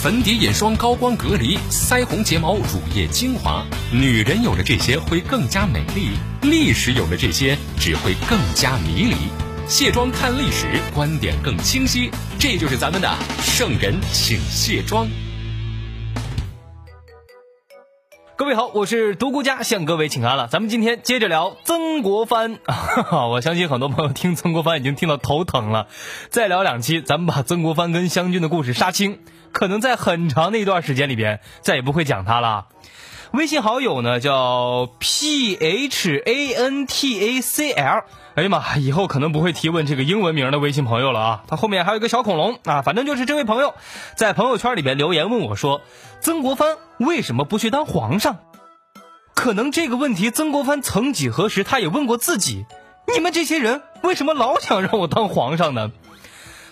[0.00, 6.10] 粉底、眼霜、高光隔离、腮红、睫毛、乳液、精华，女人有了这些会更加美丽，
[6.42, 9.16] 历史有了这些只会更加迷离。
[9.66, 15.08] 卸妆看历史，观点更清晰，这就是咱们的圣人请卸妆。
[18.38, 20.46] 各位好，我是独孤家，向各位请安了。
[20.46, 23.26] 咱们今天接着聊曾国藩啊。
[23.26, 25.88] 我相信很多朋友听曾国藩已经听到头疼了，
[26.30, 29.18] 再聊两期，咱们把曾国藩跟湘军的故事杀青，
[29.50, 32.66] 可能在很长的一段时间里边再也不会讲他了。
[33.32, 38.04] 微信好友呢叫 P H A N T A C L。
[38.34, 41.42] 哎呀妈，以后可能不会提问这个英文名的微信朋友了啊！
[41.48, 43.74] 他后面还有一个小恐龙啊，反正就是这位朋友
[44.16, 45.82] 在朋友圈里边留言问我说
[46.20, 48.38] ：“曾国藩为什么不去当皇上？”
[49.34, 52.64] 可能这个问题曾国藩曾几何时他也问过自己
[53.12, 55.90] ：“你们这些人为什么老想让我当皇上呢？”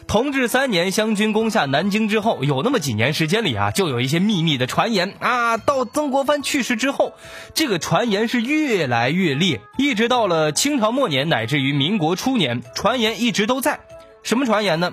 [0.08, 5.56] 同治三年，湘军攻下南京之后，有那么几年时间里啊，就有一些秘密的传言啊。
[5.56, 7.12] 到曾国藩去世之后，
[7.54, 13.80] 这个传言是越来越烈，一直到了清朝末年，乃至于民国初年，传言一直都在。
[14.22, 14.92] 什么传言呢？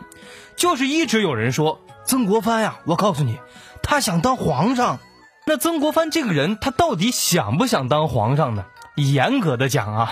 [0.56, 3.38] 就是一直有人说曾国藩呀，我告诉你，
[3.84, 5.00] 他想当皇上。
[5.46, 8.66] 那曾国藩这个人，他到底想不想当皇上呢？
[8.96, 10.12] 严格的讲啊，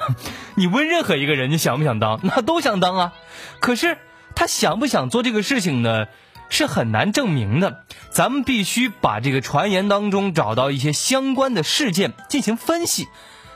[0.55, 3.13] 你问任何一个人，你想不想当，那都想当啊。
[3.59, 3.97] 可是。
[4.41, 6.07] 他想不想做这个事情呢？
[6.49, 7.83] 是很难证明的。
[8.09, 13.07] 咱们必须把这个传言当中找到一些相关的事件进行分析，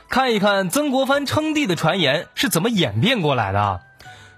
[0.08, 3.80] 看一看曾国藩称帝的传言是怎么演变过来的。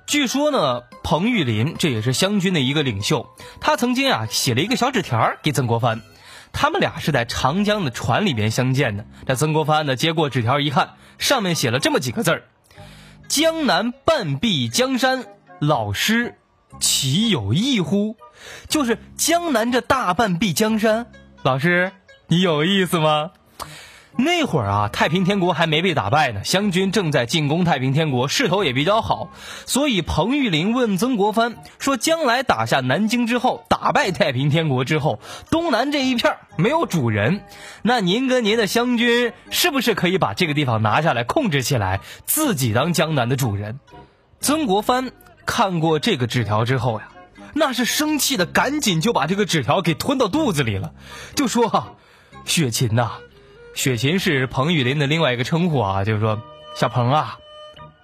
[0.06, 3.28] 据说呢，彭玉麟这也是湘军的一个领袖，
[3.60, 6.00] 他曾经啊写了一个小纸条给曾国藩，
[6.54, 9.04] 他们俩是在长江的船里边相见的。
[9.26, 12.44] 这曾国藩呢接过纸条一看，上面写了这么几个字儿
[13.28, 15.26] ：“江南半壁江山。”
[15.60, 16.36] 老师，
[16.78, 18.16] 岂有异乎？
[18.68, 21.06] 就是江南这大半壁江山，
[21.42, 21.90] 老师，
[22.28, 23.32] 你有意思吗？
[24.20, 29.30] 那会儿啊，太平天国还没被打败呢，湘军正在进攻太平天国，势头也比较好。
[29.66, 35.20] 所以彭玉麟问曾国藩说：“将来打下南京之后，打败太平天国之后，
[35.50, 37.42] 东南这一片没有主人，
[37.82, 43.80] 那您跟您的湘军是不是可以把这个地方拿下来，控制起来，自己当江南的主人？”
[44.40, 45.10] 曾国藩。
[45.48, 47.08] 看过这个纸条之后呀，
[47.54, 50.92] 那是生气的，赶紧就把这个纸条给吞到肚子里了，
[51.34, 51.96] 就说
[52.44, 53.12] ：“雪琴呐，
[53.74, 56.42] 雪琴是彭玉林的另外一个称呼啊，就是说
[56.76, 57.38] 小彭啊，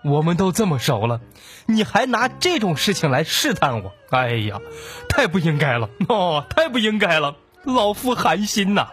[0.02, 1.20] 我们都这么熟了，
[1.66, 4.58] 你还拿这种事情来试探我，哎呀，
[5.10, 8.88] 太不应该了哦，太不应该了，老夫寒心呐。”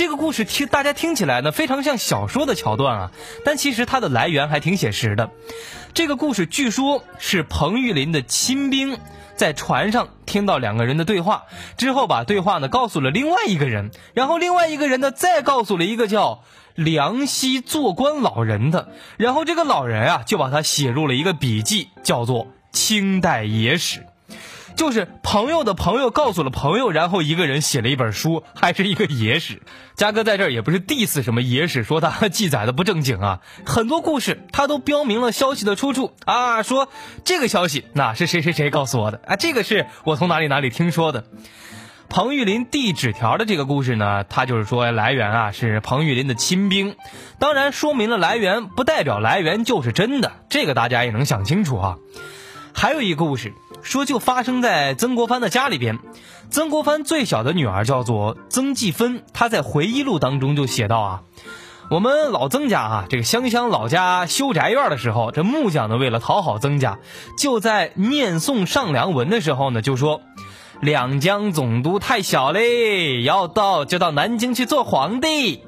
[0.00, 3.10] 这个故事听大家听起来呢，非常像小说的桥段啊，
[3.44, 5.28] 但其实它的来源还挺写实的。
[5.92, 8.98] 这个故事据说是彭玉麟的亲兵
[9.36, 11.42] 在船上听到两个人的对话
[11.76, 16.44] 之后，把对话呢告诉了另外一个人，然后另外一个人呢再告诉了一个叫
[16.74, 18.88] 梁溪做官老人的，
[19.18, 24.00] 然后这个老人啊就把他写入了一个笔记，叫做《清代野史》。
[24.80, 29.60] 就是朋友的朋友告诉了朋友，然后一个人写了一本书，还是一个野史。
[29.94, 33.40] 嘉哥在这儿也不是 diss 什么野史，说他记载的不正经啊。
[33.66, 36.88] 很多故事他都标明了消息的出处啊，说
[37.26, 41.26] 这个消息那是谁谁谁告诉我的啊，这个是我从哪里哪里听说的。
[42.08, 46.96] 彭玉林递纸条的这个故事呢，他就是说来源啊是彭玉林的亲兵，
[47.38, 51.98] 当然说明了来源不代表来源就是真的，这个大家也能想清楚啊。
[52.72, 53.52] 还有一个故事。
[53.82, 55.98] 说就发生在曾国藩的家里边，
[56.50, 61.22] 曾国藩最小的女儿叫做曾纪芬，她在回忆录当中就写到啊，
[61.90, 66.98] 我们老曾家啊，这个湘乡老家修宅院的时候，这木匠呢为了讨好曾家，
[67.38, 70.20] 就在念诵上梁文的时候呢，就说
[70.80, 75.62] 两江总督太小嘞，要到就到南京去做皇帝。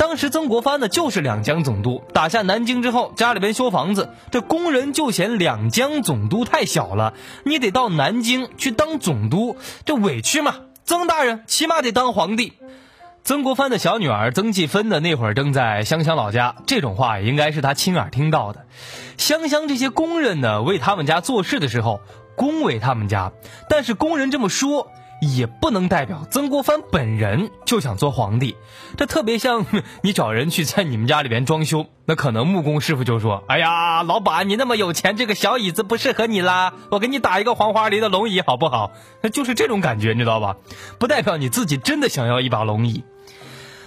[0.00, 7.12] 当时曾国藩呢就是两江总督，打下南京之后，家里边修房子，这工人就嫌两江总督太小了，
[7.44, 10.54] 你得到南京去当总督，这委屈嘛？
[10.86, 12.54] 曾大人起码得当皇帝。
[13.24, 18.64] 曾国藩的小女儿曾纪芬呢，那会儿正在湘乡老家，这种话应该是他亲耳听到的。
[19.18, 22.00] 湘乡这些工人呢，为他们家做事的时候
[22.36, 23.32] 恭维他们家，
[23.68, 24.90] 但是工人这么说。
[25.20, 28.56] 也不能代表曾国藩本人就想做皇帝，
[28.96, 29.66] 这特别像
[30.02, 40.56] 你找人去在你们家里边装修，那可能木工师傅就说：“哎呀，老板你那么有钱，这个小椅子不适合你啦，我给你打一个黄花梨的龙椅好不好？”那就是这种感觉，你知道吧？
[40.98, 43.04] 不代表你自己真的想要一把龙椅。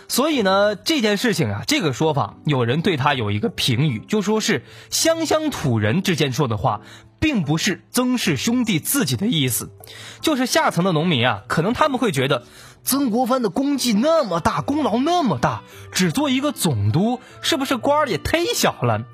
[0.09, 6.81] 所以呢，这件事情啊，这个说法，有人对他有一个评语，就说是乡乡土人之间说的话，
[7.23, 9.71] 并不是曾氏兄弟自己的意思，
[10.19, 12.43] 就是下层的农民啊，可能他们会觉得
[12.83, 15.61] 曾国藩的功绩那么大，功劳那么大，
[15.93, 19.05] 只做一个总督，是不是官儿也忒小了？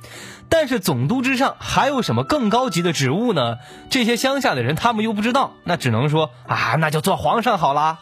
[0.50, 3.58] 但是总督之上还有什么更高级的职务呢？
[3.92, 8.00] 这些乡下的人他们又不知道，那只能说啊，那就做皇上好啦。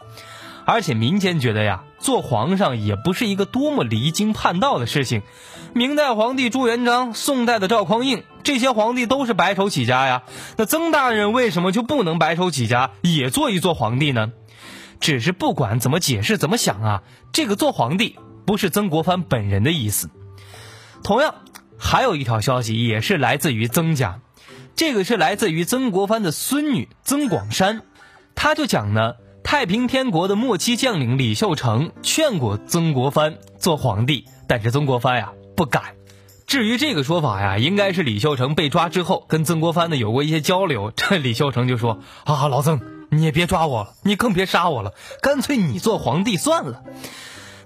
[0.65, 5.21] 而且民间觉得呀，做皇上也不是一个多么离经叛道的事情。
[5.74, 10.23] 明代皇帝朱元璋，宋代的赵匡胤，这些皇帝都是白手起家呀。
[10.55, 14.31] 那曾大人为什么就不能白手起家，也做一做皇帝呢？
[15.01, 17.03] 只是不管怎么解释、怎么想啊，
[17.33, 18.15] 这个做皇帝
[18.45, 20.09] 不是曾国藩本人的意思。
[21.03, 21.35] 同样，
[21.77, 24.21] 还有一条消息也是来自于曾家，
[24.77, 27.81] 这个是来自于曾国藩的孙女曾广山，
[28.33, 29.15] 他就讲呢。
[29.43, 35.96] 太平天国的末期将领李秀成劝过曾国藩做皇帝，但是曾国藩呀不敢。
[36.47, 40.94] 至于这个说法呀，应该是李秀成被抓之后跟曾国藩呢有过一些交流。
[40.95, 42.79] 这李秀成就说：“啊，老曾，
[43.11, 46.83] 你也别抓我了，你更别杀我了，干脆你做皇帝算了。”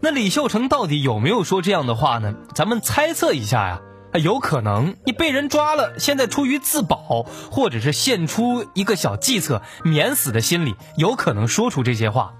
[0.01, 2.33] 那李秀成到底有没有说这样的话呢？
[2.56, 3.81] 咱们猜测一下呀。
[4.19, 12.34] 有可能你被人抓了，现在出于自保，或者是献出一个小计策免死的心理，有可能说出这些话。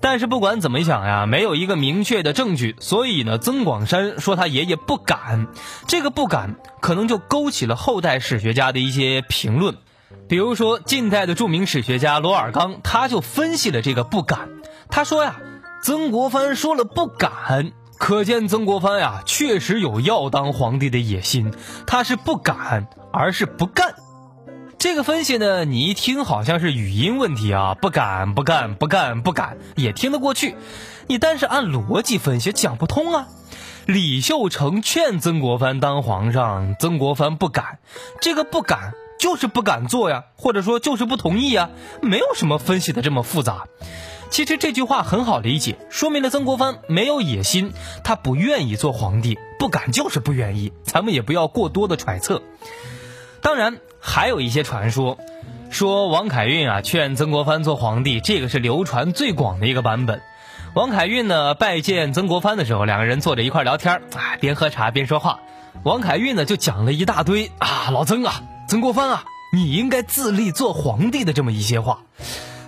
[0.00, 5.48] 但是不管怎么想呀，没有一个明确的证据，所以呢，曾广山说他爷爷不敢，
[5.86, 9.76] 这个不敢可能就勾起了后代史学家的一些评论。
[10.28, 14.48] 比如说近代的著名史学家罗尔刚，他就分析了这个不敢，
[14.88, 15.36] 他说呀，
[15.82, 17.72] 曾国藩说了不敢。
[17.98, 21.50] 可见曾国藩呀，确实有要当皇帝的野心，
[21.86, 23.94] 他是不敢，而是不干。
[24.78, 30.54] 这个分析呢，你一听好像是语音问题啊，不敢、不干、不干、不敢，也听得过去。
[31.06, 33.28] 你但是按逻辑分析讲不通啊。
[33.86, 37.78] 李秀成劝曾国藩当皇上，曾国藩不敢，
[38.20, 41.70] 这个不敢就是不敢做呀，或者说就是不同意呀，
[42.02, 43.64] 没有什么分析的这么复杂。
[44.28, 47.72] 其实这句话很好理解，说明了曾国藩没有野心，
[48.04, 50.72] 他不愿意做皇帝，不敢就是不愿意。
[50.84, 52.42] 咱们也不要过多的揣测。
[53.40, 55.18] 当然，还有一些传说，
[55.68, 60.22] 说王凯运啊劝曾国藩做皇帝，这个是流传最广的一个版本。
[60.74, 65.40] 王凯运呢拜见曾国藩的时候，两个人坐着一块聊天，啊，边喝茶边说话。
[65.82, 72.04] 王凯运呢就讲了一大堆啊，老曾啊，曾国藩啊，你应该自立做皇帝的这么一些话。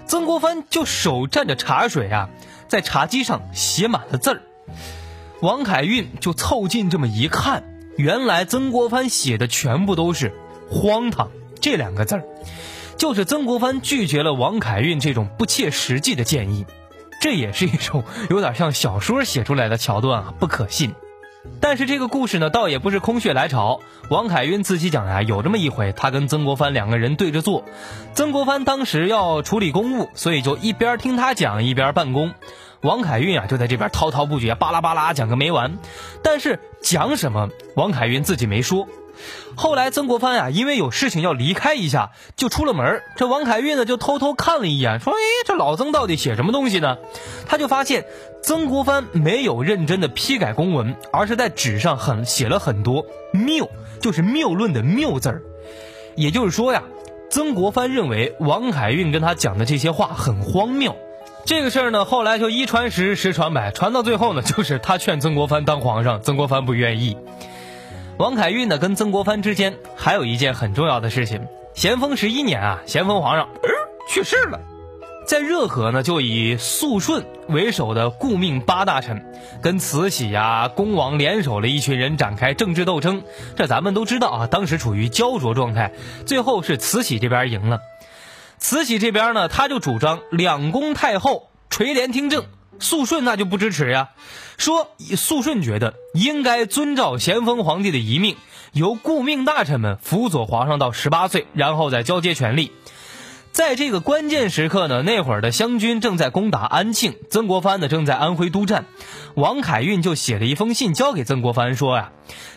[0.06, 2.28] 曾国藩就手蘸着茶水啊，
[2.66, 4.42] 在茶几上写满了字儿。
[5.40, 7.62] 王凯运就凑近这么一看，
[7.96, 10.34] 原来曾国藩写的全部都是
[10.70, 11.30] “荒唐”
[11.60, 12.24] 这两个字儿，
[12.96, 16.66] 就是曾国藩拒绝了王凯运这种不切实际的建议。
[17.20, 20.94] 这也是一种有点像小说写出来的桥段啊，不可信。
[21.60, 23.80] 但是这个故事呢，倒也不是空穴来潮。
[24.10, 27.64] 王凯运自己讲呀，有这么一回，他跟曾国藩两个人对着坐，
[28.14, 32.34] 曾国藩当时要处理公务，所以就一边听他讲，一边办公。
[32.82, 35.78] 王凯运啊，就在这边滔滔不绝，巴拉巴拉讲个没完。
[36.22, 38.86] 但是讲什么，王凯运自己没说。
[39.56, 43.02] 后来曾国藩呀，因为有事情要离开一下，就出了门。
[43.16, 46.98] 这王凯运呢，就偷偷看了一眼，说：“哎，这老曾到底写什么东西呢？”
[47.46, 48.04] 他就发现
[48.42, 53.70] 曾国藩没有认真的批改公文，而是在纸上很写了很多谬，
[54.00, 55.42] 就是谬论的谬字儿。
[56.14, 56.82] 也就是说呀，
[57.30, 60.96] 曾国藩认为王凯运跟他讲的这些话很荒谬。
[61.44, 67.16] 这个事儿呢，后来就一传十，十传百，传到最后呢，就是他劝曾国藩当皇上，曾国藩不愿意。
[68.18, 71.46] 王凯运呢，跟曾国藩之间还有一件很重要的事情。
[71.74, 73.48] 咸丰十一年啊，咸丰皇上
[74.08, 74.58] 去世了，
[75.24, 79.24] 在热河呢，就以肃顺为首的顾命八大臣，
[79.62, 83.22] 跟慈禧呀、恭王联手了一群人展开政治斗争。
[83.54, 85.92] 这咱们都知道啊，当时处于焦灼状态，
[86.26, 87.78] 最后是慈禧这边赢了。
[88.58, 92.44] 慈禧这边呢，他就主张两宫太后垂帘听政。
[92.80, 94.10] 肃顺那就不支持呀，
[94.56, 98.36] 说肃顺觉得应该遵照咸丰皇帝的遗命，
[98.72, 102.72] 由顾命大臣们辅佐皇上到十八岁，然后再交接权力。
[103.50, 108.84] 在这个关键时刻呢，那会儿的湘军正在攻打安庆，曾国藩呢正在安徽督战，
[109.34, 112.12] 王凯运就写了一封信交给曾国藩说呀，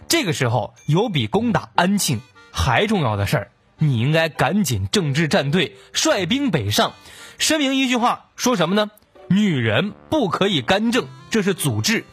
[0.07, 6.93] 这个时候有比攻打安庆还重要的事儿，你应该赶紧政治战队，率兵北上，
[7.39, 8.91] 声明一句话，说什么呢？
[9.31, 12.03] 女人不可以干政，这是祖制。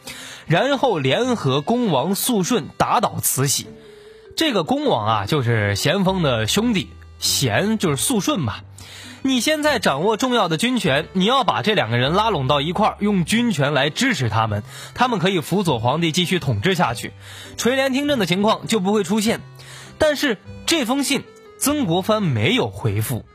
[0.47, 3.67] 然后联合恭王肃顺打倒慈禧。
[4.37, 6.87] 这个恭王啊，就是咸丰的兄弟，
[7.19, 8.55] 贤就是肃顺嘛。
[9.21, 14.63] 你现在掌握重要的军权，你要把这两个人拉拢到一块儿，用军权来支持他们，
[14.95, 17.11] 他们可以辅佐皇帝继续统治下去，
[17.57, 19.41] 垂帘听政的情况就不会出现。
[19.97, 21.25] 但是这封信
[21.57, 23.25] 曾国藩没有回复。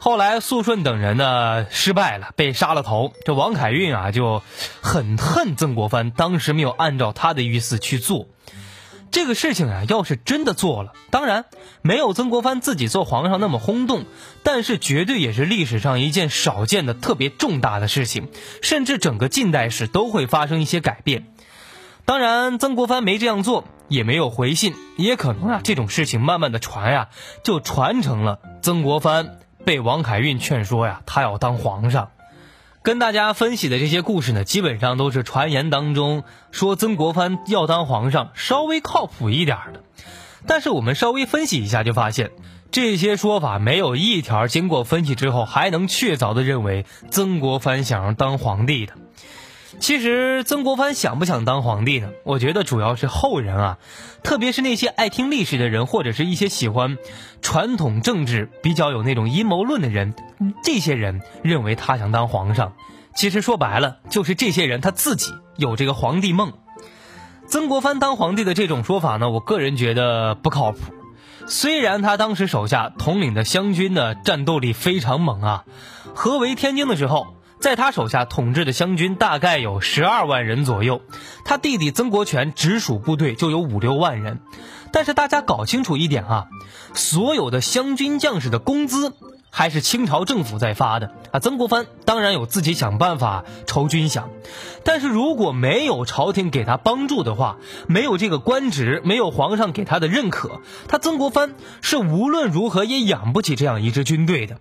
[0.00, 3.12] 后来肃顺等人呢失败了，被杀了头。
[3.24, 4.42] 这王凯运啊就
[4.80, 8.28] 很恨曾国藩，当时没有按照他的意思去做。
[9.10, 11.46] 这个事情啊，要是真的做了，当然
[11.82, 14.04] 没有曾国藩自己做皇上那么轰动，
[14.42, 18.28] 但是绝对也是历史上一件少见的特别重大的事情，
[18.62, 21.26] 甚至整个近代史都会发生一些改变。
[22.04, 27.08] 当然，曾国藩没这样做，也没有回信，也可能啊，这种事情慢慢的传呀，
[27.42, 32.08] 就传成了曾国藩被王凯运劝说呀，他要当皇上。
[32.80, 39.82] 跟大家分析的这些故事呢，基本上都是传言当中说曾国藩要当皇上稍微靠谱一点的，
[40.46, 42.30] 但是我们稍微分析一下就发现，
[42.70, 48.94] 这些说法没有一条经过分析之后还能确凿的认为曾国藩想要当皇帝的。
[49.80, 52.10] 其实曾国藩想不想当皇帝呢？
[52.24, 53.78] 我觉得主要是后人啊，
[54.22, 56.98] 特别是那些爱听历史的人，或者是一些喜欢
[57.40, 60.14] 传统政治、比较有那种阴谋论的人，
[60.62, 62.74] 这些人认为他想当皇上。
[63.14, 66.52] 其实说白了，就是这些人他自己有这个皇帝梦。
[67.46, 70.78] 曾国藩当皇帝的这种说法呢，我个人觉得不靠谱。
[71.46, 75.64] 虽然他当时手下统领的湘军的战斗力非常猛啊，
[76.14, 77.37] 合围天津的时候。
[77.60, 81.02] 在他手下统治的湘军大概有十二万人左右，
[81.44, 84.40] 他弟弟曾国荃直属部队就有五六万人。
[84.90, 86.46] 但是大家搞清楚一点啊，
[86.94, 89.12] 所有的湘军将士的工资
[89.50, 91.40] 还是清朝政府在发的啊。
[91.40, 94.22] 曾国藩当然有自己想办法筹军饷，
[94.84, 104.58] 但是如果没有朝廷给他帮助的话，没有这个官职，没有皇上给他的认可，他曾国藩是无论如何也养不起这样一支军队的。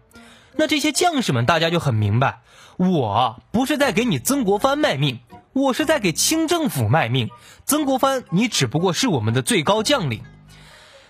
[0.58, 2.40] 那这些将士们，大家就很明白，
[2.78, 5.20] 我不是在给你曾国藩卖命，
[5.54, 7.30] 我是在给清政府卖命。
[7.66, 10.24] 曾国藩，你只不过是我们的最高将领。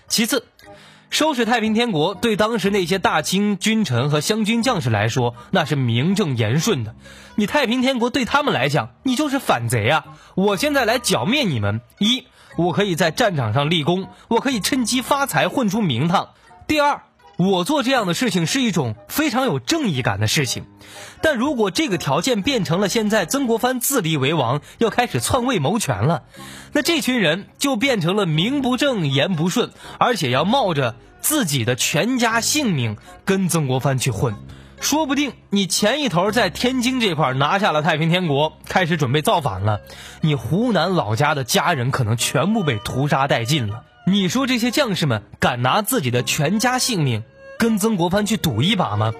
[0.06, 0.46] 其次，
[1.08, 6.94] 收拾太平天国对当时那些大清君臣和湘军将士来说，那是名正言顺的。
[7.34, 10.04] 你太平天国对他们来讲，你就是反贼啊！
[10.34, 12.26] 我现在来剿灭你们，一，
[12.56, 16.30] 我可以在战场上立功，我可以趁机发财，混出名堂。
[16.66, 17.02] 第二。
[17.38, 20.64] 我做这样的事情是一种非常有正义感的事情，
[21.22, 26.24] 但如果这个条件变成了现在曾国藩自立为王，要开始篡位谋权了，
[26.72, 34.34] 那这群人就变成了名不正言不顺，而且要冒着自己的全家性命跟曾国藩去混。
[34.80, 39.80] 说不定你前一头在天津这块拿下了太平天国，开始准备造反了，
[40.22, 43.84] 你湖南老家的家人可能全部被屠杀殆尽了。
[44.10, 47.24] 你说这些将士们敢拿自己的全家性命
[47.58, 49.12] 跟曾国藩去赌一把吗？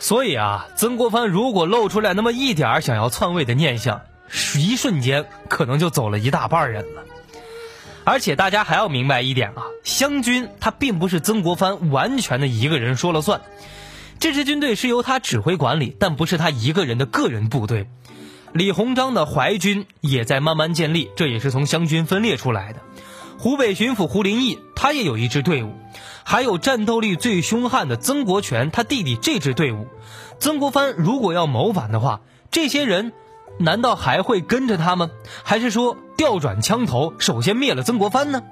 [0.00, 4.00] 所以啊，曾国藩如果露出来那么一点想要篡位的念想，
[4.56, 7.02] 一瞬间可能就走了一大半人了。
[8.02, 13.40] 而且大家还要明白一点啊，湘军他并不是曾国藩完全的一个人说了算，
[14.18, 17.86] 这支军队是由他指挥管理，但不是他一个人的个人部队。
[18.52, 22.80] 李鸿章的淮军也在慢慢建立，这也是从湘军分裂出来的。
[23.38, 25.74] 湖北巡抚胡林翼，他也有一支队伍，
[26.24, 29.86] 还有战斗力最凶悍的曾国荃，他弟弟这支队伍。
[30.38, 33.12] 曾国藩如果要谋反的话，这些人
[33.58, 35.10] 难道还会跟着他吗？
[35.42, 38.42] 还是说调转枪头，首先灭了曾国藩呢？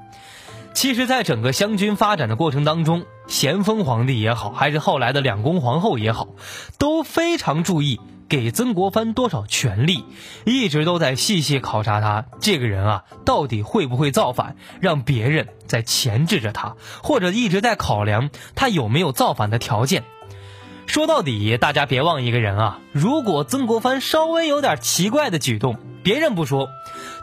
[0.74, 6.28] 其实，在整个湘军发展的过程当中，咸丰皇帝也好，还是后来的两宫皇后也好，
[6.78, 8.00] 都非常注意。
[8.32, 10.06] 给曾国藩多少权力，
[10.46, 20.04] 一直都在细细考察他这个人啊，到底会不会造反，让别人在钳制着他，或者一直在考量他有没有造反的条件。
[20.86, 26.70] 说到底，大家别忘一个人啊，如果曾国藩稍微有点奇怪的举动，别人不说，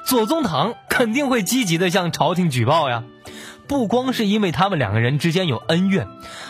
[0.05, 3.03] 左宗棠肯定会积极的向朝廷举报呀。
[3.69, 6.07] 不光是因为他们两个人之间有恩怨，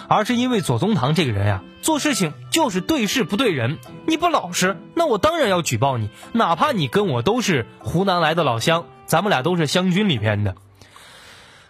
[0.07, 3.77] 而是因为左宗棠这个人呀，做事情就是对事不对人。
[4.07, 10.55] 你不老实，那我当然要举报你，哪怕你跟我都是湖南来的老乡，咱们俩都是湘军里边的。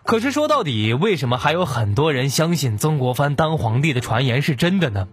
[0.03, 5.07] 可是说到底，为什么还有很多人相信曾国藩当皇帝的传言是真的呢？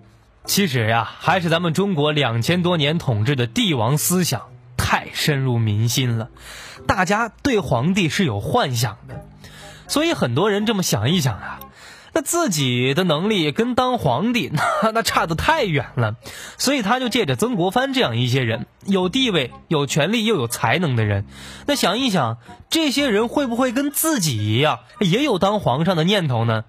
[0.45, 4.43] 其实呀，还是咱们中国两千多年统治的帝王思想
[4.77, 6.29] 太深入民心了，
[6.87, 9.25] 大家对皇帝是有幻想的。
[9.89, 11.61] 所以很多人这么想一想啊，
[12.13, 14.51] 那自己的能力跟当皇帝
[14.83, 16.17] 那那差的太远了，
[16.57, 21.27] 所以他就借着曾国藩这样一些人，有地位、有权力又有才能的人，
[21.67, 22.39] 那想一想，
[22.71, 26.65] 这些人会不会跟自己一样，也有当皇上的念头呢？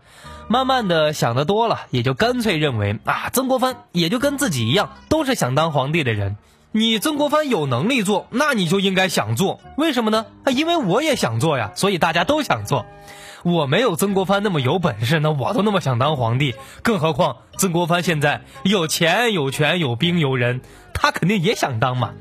[0.49, 6.37] 慢慢的想得多了，也就干脆认为啊，曾国藩也就跟自己一样，都是想当皇帝的人。
[6.77, 9.59] 你曾国藩有能力做，那你就应该想做。
[9.77, 10.27] 为什么呢？
[10.43, 12.85] 啊，因为我也想做呀，所以大家都想做。
[13.41, 16.53] 我没有曾国藩那么有本事，那我都那么想当皇帝，
[16.83, 20.61] 更何况曾国藩现在有钱有权有兵有人，
[20.93, 22.11] 他肯定也想当嘛。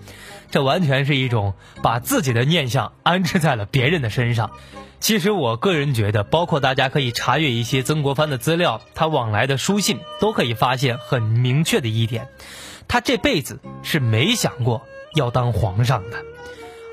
[0.51, 4.53] 这完全是一种把自己的念想安置在了别人的身上。
[5.01, 12.29] 其实我个人觉得，包括大家可以查阅一些曾国藩的资料，他往来的书信都可以发现很明确的一点：
[12.89, 14.83] 他这辈子是没想过
[15.15, 16.17] 要当皇上的，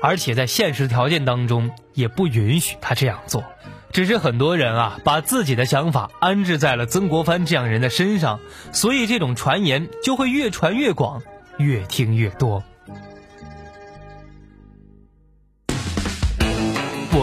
[0.02, 3.44] 而且在现实条件当中也不允许他这样做。
[3.92, 8.40] 只是很多人啊，把自己的想法安置在了曾国藩这样人的身上，
[8.72, 11.22] 所以这种传言就会越传越广，
[11.58, 12.64] 越听越多。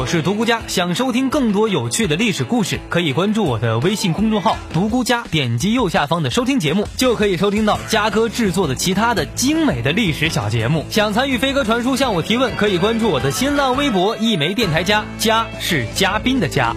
[0.02, 10.84] 我是独孤家，想收听更多有趣的历史故事，可以关注我的微信公众号“独孤家”，点击右下方的收听节目，就可以收听到嘉哥制作的其他的精美的历史小节目。
[10.90, 16.76] 想参与飞鸽传书向我提问，可以关注我的新浪微博“一枚电台家”，家是嘉宾的家。